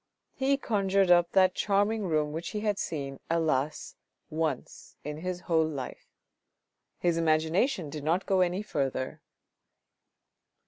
[0.33, 3.95] He conjured up that charming room which he had seen, alas!
[4.31, 6.07] once in his whole life.
[6.97, 9.21] His imagination did not go any further.